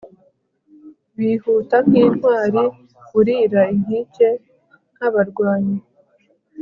[1.17, 2.63] bihuta nk intwari
[3.11, 4.29] burira inkike
[4.95, 5.77] nk abarwanyi